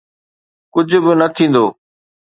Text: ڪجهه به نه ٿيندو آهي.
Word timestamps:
ڪجهه 0.73 0.99
به 1.03 1.13
نه 1.19 1.27
ٿيندو 1.35 1.65
آهي. 1.67 1.69